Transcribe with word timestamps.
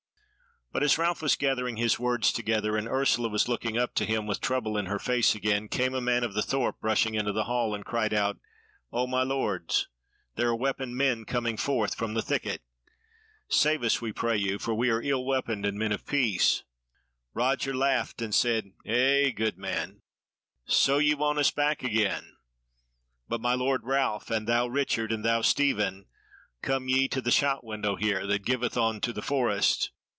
But 0.73 0.83
as 0.83 0.97
Ralph 0.97 1.21
was 1.21 1.35
gathering 1.35 1.75
his 1.75 1.99
words 1.99 2.31
together, 2.31 2.77
and 2.77 2.87
Ursula 2.87 3.27
was 3.27 3.49
looking 3.49 3.77
up 3.77 3.93
to 3.95 4.05
him 4.05 4.25
with 4.25 4.39
trouble 4.39 4.77
in 4.77 4.85
her 4.85 4.99
face 4.99 5.35
again, 5.35 5.67
came 5.67 5.93
a 5.93 5.99
man 5.99 6.23
of 6.23 6.33
the 6.33 6.41
thorp 6.41 6.77
rushing 6.81 7.13
into 7.13 7.33
the 7.33 7.43
hall, 7.43 7.75
and 7.75 7.83
cried 7.83 8.13
out: 8.13 8.39
"O, 8.89 9.05
my 9.05 9.21
lords! 9.21 9.89
there 10.37 10.47
are 10.47 10.55
weaponed 10.55 10.95
men 10.95 11.25
coming 11.25 11.57
forth 11.57 11.93
from 11.95 12.13
the 12.13 12.21
thicket. 12.21 12.61
Save 13.49 13.83
us, 13.83 13.99
we 14.01 14.13
pray 14.13 14.37
you, 14.37 14.57
for 14.59 14.73
we 14.73 14.89
are 14.89 15.01
ill 15.01 15.25
weaponed 15.25 15.65
and 15.65 15.77
men 15.77 15.91
of 15.91 16.05
peace." 16.05 16.63
Roger 17.33 17.73
laughed, 17.75 18.21
and 18.21 18.33
said: 18.33 18.71
"Eh, 18.85 19.31
good 19.31 19.57
man! 19.57 20.03
So 20.63 20.99
ye 20.99 21.15
want 21.15 21.37
us 21.39 21.51
back 21.51 21.83
again? 21.83 22.37
But 23.27 23.41
my 23.41 23.55
Lord 23.55 23.81
Ralph, 23.83 24.31
and 24.31 24.47
thou 24.47 24.67
Richard, 24.67 25.11
and 25.11 25.25
thou 25.25 25.41
Stephen, 25.41 26.05
come 26.61 26.87
ye 26.87 27.09
to 27.09 27.19
the 27.19 27.29
shot 27.29 27.61
window 27.65 27.97
here, 27.97 28.25
that 28.25 28.45
giveth 28.45 28.77
on 28.77 29.01
to 29.01 29.11
the 29.11 29.21
forest. 29.21 29.91